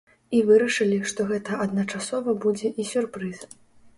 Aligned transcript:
І 0.35 0.37
вырашылі, 0.45 0.97
што 1.11 1.25
гэта 1.31 1.59
адначасова 1.67 2.35
будзе 2.45 2.71
і 2.85 2.89
сюрпрыз. 2.95 3.45